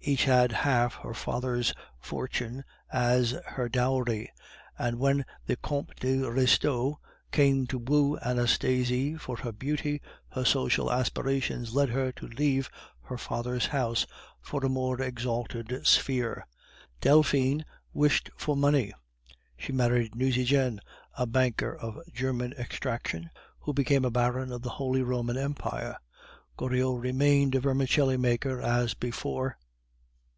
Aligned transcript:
Each 0.00 0.24
had 0.24 0.52
half 0.52 0.94
her 1.02 1.12
father's 1.12 1.74
fortune 1.98 2.64
as 2.90 3.32
her 3.46 3.68
dowry; 3.68 4.30
and 4.78 4.98
when 5.00 5.26
the 5.46 5.56
Comte 5.56 5.96
de 5.96 6.20
Restaud 6.20 6.94
came 7.32 7.66
to 7.66 7.78
woo 7.78 8.16
Anastasie 8.18 9.16
for 9.16 9.36
her 9.38 9.50
beauty, 9.50 10.00
her 10.30 10.44
social 10.44 10.90
aspirations 10.90 11.74
led 11.74 11.88
her 11.90 12.12
to 12.12 12.28
leave 12.28 12.70
her 13.02 13.18
father's 13.18 13.66
house 13.66 14.06
for 14.40 14.64
a 14.64 14.68
more 14.68 15.02
exalted 15.02 15.84
sphere. 15.84 16.46
Delphine 17.00 17.64
wished 17.92 18.30
for 18.36 18.56
money; 18.56 18.94
she 19.58 19.72
married 19.72 20.14
Nucingen, 20.14 20.80
a 21.18 21.26
banker 21.26 21.76
of 21.76 21.98
German 22.14 22.52
extraction, 22.56 23.30
who 23.58 23.74
became 23.74 24.04
a 24.04 24.10
Baron 24.12 24.52
of 24.52 24.62
the 24.62 24.70
Holy 24.70 25.02
Roman 25.02 25.36
Empire. 25.36 25.98
Goriot 26.56 26.98
remained 27.02 27.56
a 27.56 27.60
vermicelli 27.60 28.16
maker 28.16 28.62
as 28.62 28.94
before. 28.94 29.58